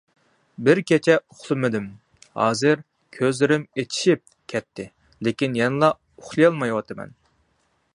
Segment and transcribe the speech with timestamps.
[0.67, 1.85] بىر كېچە ئۇخلىمىدىم،
[2.41, 2.81] ھازىر
[3.19, 4.87] كۆزلىرىم ئېچىشىپ كەتتى،
[5.29, 7.19] لېكىن يەنىلا ئۇخلىيالمايۋاتىمەن.